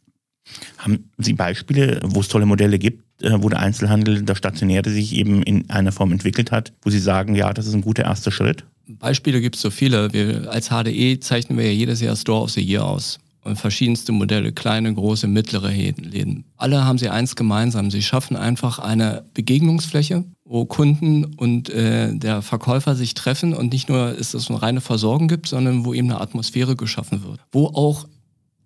Haben 0.77 1.09
Sie 1.17 1.33
Beispiele, 1.33 2.01
wo 2.05 2.21
es 2.21 2.29
tolle 2.29 2.45
Modelle 2.45 2.79
gibt, 2.79 3.23
äh, 3.23 3.43
wo 3.43 3.49
der 3.49 3.61
Einzelhandel, 3.61 4.25
der 4.25 4.35
Stationäre 4.35 4.91
sich 4.91 5.15
eben 5.15 5.43
in 5.43 5.71
einer 5.71 5.93
Form 5.93 6.13
entwickelt 6.13 6.53
hat, 6.53 6.75
wo 6.83 6.91
Sie 6.91 6.99
sagen, 6.99 7.35
ja, 7.35 7.55
das 7.55 7.67
ist 7.67 7.73
ein 7.73 7.81
guter 7.81 8.05
erster 8.05 8.31
Schritt? 8.31 8.65
Beispiele 8.99 9.41
gibt 9.41 9.57
es 9.57 9.63
so 9.63 9.71
viele. 9.71 10.13
Wir, 10.13 10.51
als 10.51 10.69
HDE 10.69 11.21
zeichnen 11.21 11.59
wir 11.59 11.67
ja 11.67 11.73
jedes 11.73 12.01
Jahr 12.01 12.17
Store 12.17 12.43
of 12.43 12.51
the 12.51 12.63
Year 12.63 12.85
aus. 12.85 13.19
Und 13.43 13.57
verschiedenste 13.57 14.13
Modelle, 14.13 14.53
kleine, 14.53 14.93
große, 14.93 15.27
mittlere 15.27 15.71
Läden. 15.71 16.45
Alle 16.59 16.85
haben 16.85 16.99
sie 16.99 17.09
eins 17.09 17.37
gemeinsam. 17.37 17.91
Sie 17.91 18.03
schaffen 18.03 18.37
einfach 18.37 18.79
eine 18.79 19.25
Begegnungsfläche, 19.33 20.25
wo 20.45 20.67
Kunden 20.67 21.25
und 21.25 21.71
äh, 21.71 22.15
der 22.15 22.43
Verkäufer 22.43 22.95
sich 22.95 23.15
treffen 23.15 23.55
und 23.55 23.73
nicht 23.73 23.89
nur 23.89 24.13
ist 24.13 24.35
es 24.35 24.51
eine 24.51 24.61
reine 24.61 24.83
Versorgung 24.83 25.27
gibt, 25.27 25.47
sondern 25.47 25.87
wo 25.87 25.95
eben 25.95 26.11
eine 26.11 26.21
Atmosphäre 26.21 26.77
geschaffen 26.77 27.25
wird. 27.25 27.41
Wo 27.51 27.69
auch 27.69 28.07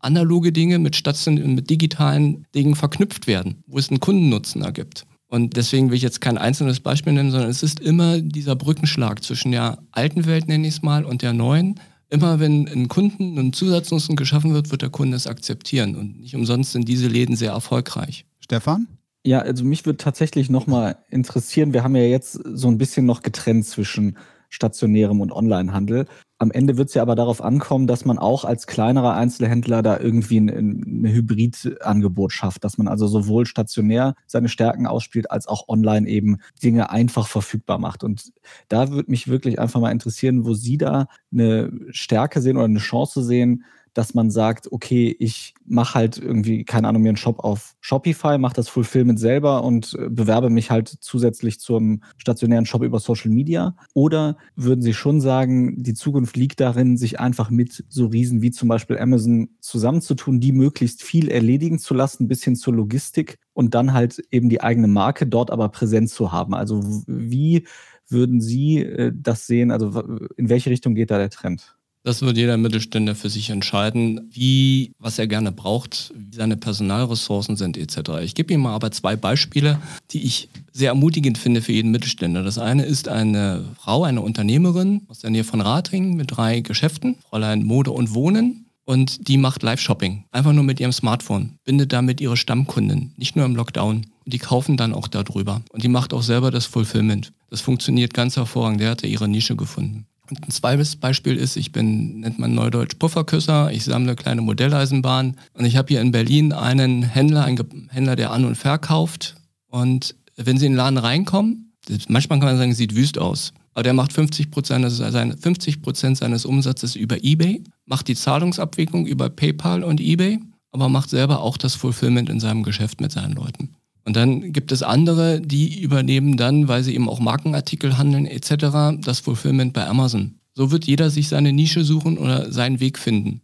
analoge 0.00 0.50
Dinge 0.50 0.78
mit, 0.80 1.00
mit 1.26 1.70
digitalen 1.70 2.46
Dingen 2.54 2.74
verknüpft 2.74 3.26
werden, 3.26 3.62
wo 3.66 3.78
es 3.78 3.90
einen 3.90 4.00
Kundennutzen 4.00 4.62
ergibt. 4.62 5.06
Und 5.34 5.56
deswegen 5.56 5.90
will 5.90 5.96
ich 5.96 6.02
jetzt 6.02 6.20
kein 6.20 6.38
einzelnes 6.38 6.78
Beispiel 6.78 7.12
nennen, 7.12 7.32
sondern 7.32 7.50
es 7.50 7.64
ist 7.64 7.80
immer 7.80 8.20
dieser 8.20 8.54
Brückenschlag 8.54 9.20
zwischen 9.24 9.50
der 9.50 9.78
alten 9.90 10.26
Welt, 10.26 10.46
nenne 10.46 10.68
ich 10.68 10.74
es 10.74 10.82
mal, 10.82 11.04
und 11.04 11.22
der 11.22 11.32
neuen. 11.32 11.80
Immer 12.08 12.38
wenn 12.38 12.68
ein 12.68 12.86
Kunden 12.86 13.36
ein 13.36 13.52
Zusatznutzen 13.52 14.14
geschaffen 14.14 14.54
wird, 14.54 14.70
wird 14.70 14.82
der 14.82 14.90
Kunde 14.90 15.16
es 15.16 15.26
akzeptieren. 15.26 15.96
Und 15.96 16.20
nicht 16.20 16.36
umsonst 16.36 16.70
sind 16.70 16.86
diese 16.86 17.08
Läden 17.08 17.34
sehr 17.34 17.50
erfolgreich. 17.50 18.26
Stefan? 18.38 18.86
Ja, 19.24 19.40
also 19.40 19.64
mich 19.64 19.84
würde 19.84 19.96
tatsächlich 19.96 20.50
nochmal 20.50 20.98
interessieren, 21.10 21.72
wir 21.72 21.82
haben 21.82 21.96
ja 21.96 22.04
jetzt 22.04 22.34
so 22.34 22.68
ein 22.68 22.78
bisschen 22.78 23.04
noch 23.04 23.22
getrennt 23.22 23.66
zwischen 23.66 24.16
stationärem 24.50 25.20
und 25.20 25.32
Onlinehandel. 25.32 26.06
Am 26.44 26.50
Ende 26.50 26.76
wird 26.76 26.88
es 26.90 26.94
ja 26.94 27.00
aber 27.00 27.14
darauf 27.14 27.42
ankommen, 27.42 27.86
dass 27.86 28.04
man 28.04 28.18
auch 28.18 28.44
als 28.44 28.66
kleinerer 28.66 29.14
Einzelhändler 29.14 29.82
da 29.82 29.98
irgendwie 29.98 30.36
ein, 30.36 30.50
ein 30.50 31.06
Hybridangebot 31.06 32.34
schafft, 32.34 32.64
dass 32.64 32.76
man 32.76 32.86
also 32.86 33.06
sowohl 33.06 33.46
stationär 33.46 34.14
seine 34.26 34.50
Stärken 34.50 34.86
ausspielt, 34.86 35.30
als 35.30 35.46
auch 35.46 35.68
online 35.68 36.06
eben 36.06 36.36
Dinge 36.62 36.90
einfach 36.90 37.28
verfügbar 37.28 37.78
macht. 37.78 38.04
Und 38.04 38.34
da 38.68 38.90
würde 38.90 39.10
mich 39.10 39.26
wirklich 39.26 39.58
einfach 39.58 39.80
mal 39.80 39.90
interessieren, 39.90 40.44
wo 40.44 40.52
Sie 40.52 40.76
da 40.76 41.06
eine 41.32 41.72
Stärke 41.88 42.42
sehen 42.42 42.58
oder 42.58 42.66
eine 42.66 42.78
Chance 42.78 43.22
sehen, 43.22 43.64
dass 43.94 44.12
man 44.12 44.30
sagt, 44.30 44.70
okay, 44.70 45.14
ich 45.18 45.54
mache 45.64 45.94
halt 45.94 46.18
irgendwie, 46.18 46.64
keine 46.64 46.88
Ahnung, 46.88 47.02
mir 47.02 47.10
einen 47.10 47.16
Shop 47.16 47.38
auf 47.38 47.76
Shopify, 47.80 48.38
mache 48.38 48.54
das 48.54 48.68
Fulfillment 48.68 49.18
selber 49.18 49.64
und 49.64 49.96
äh, 49.98 50.08
bewerbe 50.10 50.50
mich 50.50 50.70
halt 50.70 50.88
zusätzlich 51.00 51.60
zum 51.60 52.02
stationären 52.16 52.66
Shop 52.66 52.82
über 52.82 52.98
Social 52.98 53.30
Media? 53.30 53.76
Oder 53.94 54.36
würden 54.56 54.82
Sie 54.82 54.92
schon 54.92 55.20
sagen, 55.20 55.82
die 55.82 55.94
Zukunft 55.94 56.36
liegt 56.36 56.60
darin, 56.60 56.96
sich 56.96 57.20
einfach 57.20 57.50
mit 57.50 57.84
so 57.88 58.06
Riesen 58.06 58.42
wie 58.42 58.50
zum 58.50 58.68
Beispiel 58.68 58.98
Amazon 58.98 59.50
zusammenzutun, 59.60 60.40
die 60.40 60.52
möglichst 60.52 61.02
viel 61.02 61.28
erledigen 61.28 61.78
zu 61.78 61.94
lassen, 61.94 62.28
bis 62.28 62.42
hin 62.42 62.56
zur 62.56 62.74
Logistik 62.74 63.38
und 63.52 63.74
dann 63.74 63.92
halt 63.92 64.22
eben 64.30 64.48
die 64.48 64.60
eigene 64.60 64.88
Marke 64.88 65.26
dort 65.26 65.50
aber 65.50 65.68
präsent 65.68 66.10
zu 66.10 66.32
haben? 66.32 66.54
Also 66.54 66.82
wie 67.06 67.66
würden 68.08 68.40
Sie 68.40 68.80
äh, 68.80 69.12
das 69.14 69.46
sehen? 69.46 69.70
Also 69.70 70.00
in 70.36 70.48
welche 70.48 70.70
Richtung 70.70 70.94
geht 70.94 71.10
da 71.10 71.18
der 71.18 71.30
Trend? 71.30 71.76
Das 72.06 72.20
wird 72.20 72.36
jeder 72.36 72.58
Mittelständler 72.58 73.14
für 73.14 73.30
sich 73.30 73.48
entscheiden, 73.48 74.28
wie, 74.30 74.92
was 74.98 75.18
er 75.18 75.26
gerne 75.26 75.52
braucht, 75.52 76.12
wie 76.14 76.36
seine 76.36 76.58
Personalressourcen 76.58 77.56
sind 77.56 77.78
etc. 77.78 78.20
Ich 78.22 78.34
gebe 78.34 78.52
Ihnen 78.52 78.62
mal 78.62 78.74
aber 78.74 78.90
zwei 78.90 79.16
Beispiele, 79.16 79.80
die 80.10 80.22
ich 80.22 80.50
sehr 80.70 80.90
ermutigend 80.90 81.38
finde 81.38 81.62
für 81.62 81.72
jeden 81.72 81.90
Mittelständler. 81.92 82.42
Das 82.42 82.58
eine 82.58 82.84
ist 82.84 83.08
eine 83.08 83.64
Frau, 83.80 84.04
eine 84.04 84.20
Unternehmerin 84.20 85.06
aus 85.08 85.20
der 85.20 85.30
Nähe 85.30 85.44
von 85.44 85.62
Ratingen 85.62 86.14
mit 86.14 86.36
drei 86.36 86.60
Geschäften, 86.60 87.16
Fräulein 87.30 87.64
Mode 87.64 87.90
und 87.90 88.12
Wohnen. 88.12 88.66
Und 88.84 89.28
die 89.28 89.38
macht 89.38 89.62
Live-Shopping. 89.62 90.24
Einfach 90.30 90.52
nur 90.52 90.62
mit 90.62 90.78
ihrem 90.78 90.92
Smartphone. 90.92 91.58
Bindet 91.64 91.94
damit 91.94 92.20
ihre 92.20 92.36
Stammkunden. 92.36 93.14
Nicht 93.16 93.34
nur 93.34 93.46
im 93.46 93.56
Lockdown. 93.56 94.04
Und 94.26 94.32
die 94.34 94.38
kaufen 94.38 94.76
dann 94.76 94.92
auch 94.92 95.08
darüber. 95.08 95.62
Und 95.70 95.82
die 95.82 95.88
macht 95.88 96.12
auch 96.12 96.22
selber 96.22 96.50
das 96.50 96.66
Fulfillment. 96.66 97.32
Das 97.48 97.62
funktioniert 97.62 98.12
ganz 98.12 98.36
hervorragend. 98.36 98.82
Der 98.82 98.90
hat 98.90 99.02
ja 99.02 99.08
ihre 99.08 99.26
Nische 99.26 99.56
gefunden. 99.56 100.04
Und 100.30 100.42
ein 100.42 100.50
zweites 100.50 100.96
Beispiel 100.96 101.36
ist, 101.36 101.56
ich 101.56 101.72
bin, 101.72 102.20
nennt 102.20 102.38
man 102.38 102.54
neudeutsch 102.54 102.94
Pufferküsser, 102.98 103.70
ich 103.72 103.84
sammle 103.84 104.16
kleine 104.16 104.40
Modelleisenbahnen 104.40 105.36
und 105.52 105.64
ich 105.66 105.76
habe 105.76 105.88
hier 105.88 106.00
in 106.00 106.12
Berlin 106.12 106.52
einen 106.52 107.02
Händler, 107.02 107.44
einen 107.44 107.88
Händler, 107.90 108.16
der 108.16 108.30
an- 108.32 108.46
und 108.46 108.56
verkauft. 108.56 109.36
Und 109.66 110.14
wenn 110.36 110.56
Sie 110.56 110.66
in 110.66 110.72
den 110.72 110.78
Laden 110.78 110.98
reinkommen, 110.98 111.72
manchmal 112.08 112.38
kann 112.38 112.48
man 112.48 112.56
sagen, 112.56 112.74
sieht 112.74 112.94
wüst 112.94 113.18
aus. 113.18 113.52
Aber 113.74 113.82
der 113.82 113.92
macht 113.92 114.12
50 114.12 114.50
Prozent, 114.50 114.90
seine 114.90 115.36
50 115.36 115.82
Prozent 115.82 116.16
seines 116.16 116.46
Umsatzes 116.46 116.96
über 116.96 117.22
eBay, 117.22 117.62
macht 117.84 118.08
die 118.08 118.14
Zahlungsabwicklung 118.14 119.04
über 119.06 119.28
PayPal 119.28 119.82
und 119.82 120.00
eBay, 120.00 120.40
aber 120.70 120.88
macht 120.88 121.10
selber 121.10 121.40
auch 121.40 121.56
das 121.56 121.74
Fulfillment 121.74 122.30
in 122.30 122.40
seinem 122.40 122.62
Geschäft 122.62 123.00
mit 123.00 123.12
seinen 123.12 123.34
Leuten. 123.34 123.74
Und 124.04 124.16
dann 124.16 124.52
gibt 124.52 124.70
es 124.70 124.82
andere, 124.82 125.40
die 125.40 125.80
übernehmen 125.80 126.36
dann, 126.36 126.68
weil 126.68 126.82
sie 126.82 126.94
eben 126.94 127.08
auch 127.08 127.20
Markenartikel 127.20 127.96
handeln 127.96 128.26
etc., 128.26 129.00
das 129.02 129.20
Fulfillment 129.20 129.72
bei 129.72 129.86
Amazon. 129.86 130.34
So 130.54 130.70
wird 130.70 130.84
jeder 130.84 131.10
sich 131.10 131.28
seine 131.28 131.52
Nische 131.52 131.84
suchen 131.84 132.18
oder 132.18 132.52
seinen 132.52 132.80
Weg 132.80 132.98
finden. 132.98 133.40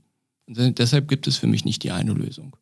Und 0.47 0.79
deshalb 0.79 1.09
gibt 1.09 1.27
es 1.27 1.37
für 1.37 1.47
mich 1.47 1.65
nicht 1.65 1.83
die 1.83 1.93
eine 1.93 2.13
Lösung. 2.13 2.57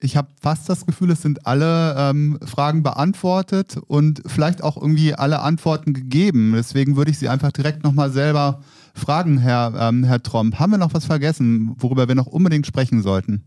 Ich 0.00 0.16
habe 0.16 0.28
fast 0.40 0.68
das 0.68 0.86
Gefühl, 0.86 1.10
es 1.10 1.22
sind 1.22 1.46
alle 1.46 1.96
ähm, 1.96 2.38
Fragen 2.44 2.84
beantwortet 2.84 3.78
und 3.88 4.22
vielleicht 4.26 4.62
auch 4.62 4.76
irgendwie 4.76 5.14
alle 5.14 5.40
Antworten 5.40 5.92
gegeben. 5.92 6.52
Deswegen 6.54 6.96
würde 6.96 7.10
ich 7.10 7.18
Sie 7.18 7.28
einfach 7.28 7.50
direkt 7.50 7.82
nochmal 7.82 8.12
selber 8.12 8.62
fragen, 8.94 9.38
Herr, 9.38 9.74
ähm, 9.76 10.04
Herr 10.04 10.22
Tromp. 10.22 10.60
Haben 10.60 10.72
wir 10.72 10.78
noch 10.78 10.94
was 10.94 11.06
vergessen, 11.06 11.74
worüber 11.78 12.06
wir 12.06 12.14
noch 12.14 12.26
unbedingt 12.26 12.66
sprechen 12.66 13.02
sollten? 13.02 13.44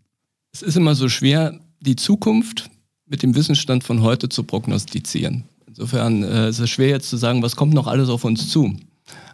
Es 0.51 0.61
ist 0.61 0.75
immer 0.75 0.95
so 0.95 1.07
schwer, 1.07 1.57
die 1.79 1.95
Zukunft 1.95 2.69
mit 3.11 3.21
dem 3.21 3.35
Wissensstand 3.35 3.83
von 3.83 4.01
heute 4.01 4.29
zu 4.29 4.43
prognostizieren. 4.43 5.43
Insofern 5.67 6.23
äh, 6.23 6.49
ist 6.49 6.59
es 6.59 6.69
schwer 6.69 6.87
jetzt 6.87 7.09
zu 7.09 7.17
sagen, 7.17 7.43
was 7.43 7.57
kommt 7.57 7.73
noch 7.73 7.87
alles 7.87 8.09
auf 8.09 8.23
uns 8.23 8.49
zu. 8.49 8.75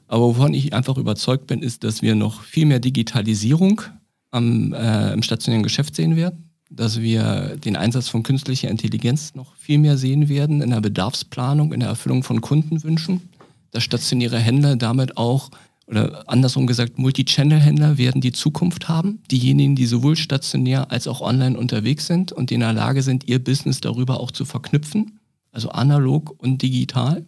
Aber 0.08 0.24
wovon 0.26 0.54
ich 0.54 0.74
einfach 0.74 0.98
überzeugt 0.98 1.48
bin, 1.48 1.62
ist, 1.62 1.84
dass 1.84 2.02
wir 2.02 2.16
noch 2.16 2.42
viel 2.42 2.66
mehr 2.66 2.80
Digitalisierung 2.80 3.82
am, 4.32 4.74
äh, 4.74 5.14
im 5.14 5.22
stationären 5.22 5.64
Geschäft 5.64 5.96
sehen 5.96 6.16
werden, 6.16 6.50
dass 6.72 7.02
wir 7.02 7.58
den 7.58 7.76
Einsatz 7.76 8.10
von 8.10 8.24
künstlicher 8.24 8.70
Intelligenz 8.70 9.36
noch 9.36 9.56
viel 9.56 9.78
mehr 9.78 9.98
sehen 9.98 10.28
werden 10.28 10.62
in 10.62 10.72
der 10.72 10.82
Bedarfsplanung, 10.82 11.72
in 11.72 11.82
der 11.82 11.90
Erfüllung 11.90 12.24
von 12.24 12.42
Kundenwünschen, 12.42 13.30
dass 13.72 13.84
stationäre 13.84 14.40
Händler 14.40 14.76
damit 14.76 15.18
auch 15.18 15.52
oder 15.88 16.24
andersrum 16.28 16.68
gesagt, 16.68 17.00
Multi-Channel-Händler 17.00 17.98
werden 17.98 18.20
die 18.20 18.34
Zukunft 18.34 18.90
haben. 18.90 19.24
Diejenigen, 19.32 19.76
die 19.76 19.86
sowohl 19.86 20.18
stationär 20.18 20.92
als 20.92 21.08
auch 21.08 21.22
online 21.22 21.58
unterwegs 21.58 22.08
sind 22.08 22.34
und 22.34 22.50
die 22.50 22.56
in 22.56 22.60
der 22.60 22.74
Lage 22.74 23.02
sind, 23.02 23.28
ihr 23.28 23.42
Business 23.42 23.80
darüber 23.80 24.20
auch 24.20 24.32
zu 24.32 24.44
verknüpfen, 24.44 25.20
also 25.52 25.70
analog 25.70 26.36
und 26.38 26.62
digital, 26.62 27.26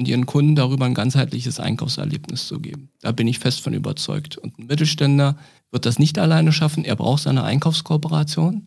und 0.00 0.08
ihren 0.08 0.24
Kunden 0.24 0.56
darüber 0.56 0.86
ein 0.86 0.94
ganzheitliches 0.94 1.60
Einkaufserlebnis 1.60 2.48
zu 2.48 2.58
geben. 2.58 2.88
Da 3.02 3.12
bin 3.12 3.28
ich 3.28 3.38
fest 3.38 3.60
von 3.60 3.74
überzeugt. 3.74 4.38
Und 4.38 4.58
ein 4.58 4.66
Mittelständler 4.66 5.36
wird 5.70 5.84
das 5.84 5.98
nicht 5.98 6.18
alleine 6.18 6.52
schaffen. 6.52 6.86
Er 6.86 6.96
braucht 6.96 7.24
seine 7.24 7.44
Einkaufskooperation. 7.44 8.66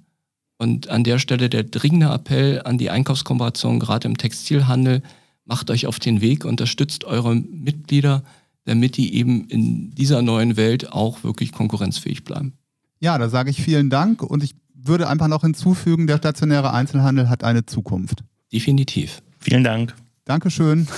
Und 0.59 0.89
an 0.89 1.03
der 1.03 1.17
Stelle 1.17 1.49
der 1.49 1.63
dringende 1.63 2.13
Appell 2.13 2.61
an 2.63 2.77
die 2.77 2.91
Einkaufskooperation, 2.91 3.79
gerade 3.79 4.07
im 4.07 4.15
Textilhandel, 4.15 5.01
macht 5.43 5.71
euch 5.71 5.87
auf 5.87 5.97
den 5.97 6.21
Weg, 6.21 6.45
unterstützt 6.45 7.03
eure 7.03 7.35
Mitglieder, 7.35 8.23
damit 8.65 8.97
die 8.97 9.15
eben 9.15 9.47
in 9.47 9.91
dieser 9.91 10.21
neuen 10.21 10.57
Welt 10.57 10.91
auch 10.91 11.23
wirklich 11.23 11.51
konkurrenzfähig 11.51 12.23
bleiben. 12.23 12.53
Ja, 12.99 13.17
da 13.17 13.29
sage 13.29 13.49
ich 13.49 13.61
vielen 13.61 13.89
Dank 13.89 14.23
und 14.23 14.43
ich 14.43 14.55
würde 14.73 15.07
einfach 15.07 15.27
noch 15.27 15.41
hinzufügen, 15.41 16.07
der 16.07 16.17
stationäre 16.17 16.73
Einzelhandel 16.73 17.29
hat 17.29 17.43
eine 17.43 17.65
Zukunft. 17.65 18.23
Definitiv. 18.51 19.21
Vielen 19.39 19.63
Dank. 19.63 19.95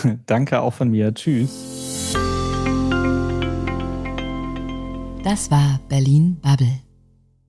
Das 5.24 5.50
war 5.50 5.79
Berlin 5.89 6.38
Bubble. 6.39 6.85